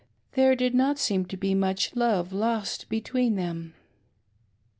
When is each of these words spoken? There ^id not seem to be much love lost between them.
There 0.31 0.55
^id 0.55 0.73
not 0.73 0.97
seem 0.97 1.25
to 1.25 1.37
be 1.37 1.53
much 1.53 1.95
love 1.95 2.33
lost 2.33 2.89
between 2.89 3.35
them. 3.35 3.75